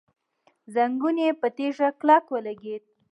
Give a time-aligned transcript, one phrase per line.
[0.73, 2.83] زنګون يې په تيږه کلک ولګېد.